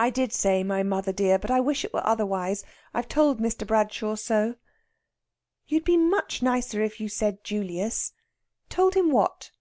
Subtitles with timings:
[0.00, 1.38] "I did say my mother, dear.
[1.38, 2.64] But I wish it were otherwise.
[2.92, 3.64] I've told Mr.
[3.64, 4.56] Bradshaw so."
[5.68, 8.14] "You'd be much nicer if you said Julius.
[8.68, 9.52] Told him what?"